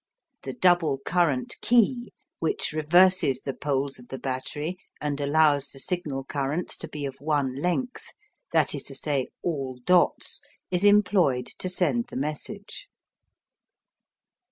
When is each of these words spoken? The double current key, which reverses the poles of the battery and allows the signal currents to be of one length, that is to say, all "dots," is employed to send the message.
The 0.41 0.53
double 0.53 0.97
current 0.97 1.57
key, 1.61 2.11
which 2.39 2.73
reverses 2.73 3.43
the 3.43 3.53
poles 3.53 3.99
of 3.99 4.07
the 4.07 4.17
battery 4.17 4.79
and 4.99 5.21
allows 5.21 5.67
the 5.67 5.77
signal 5.77 6.23
currents 6.23 6.75
to 6.77 6.87
be 6.87 7.05
of 7.05 7.21
one 7.21 7.55
length, 7.61 8.05
that 8.51 8.73
is 8.73 8.81
to 8.85 8.95
say, 8.95 9.27
all 9.43 9.77
"dots," 9.85 10.41
is 10.71 10.83
employed 10.83 11.45
to 11.59 11.69
send 11.69 12.07
the 12.07 12.15
message. 12.17 12.87